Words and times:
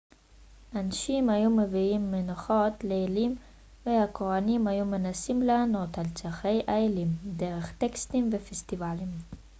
אנשים 0.75 1.29
היו 1.29 1.49
מביאים 1.49 2.11
מנחות 2.11 2.83
לאלים 2.83 3.35
והכוהנים 3.85 4.67
היו 4.67 4.85
מנסים 4.85 5.41
לענות 5.41 5.97
על 5.97 6.05
צרכי 6.15 6.59
האלים 6.67 7.07
דרך 7.37 7.73
טקסים 7.77 8.29
ופסטיבלים 8.33 9.09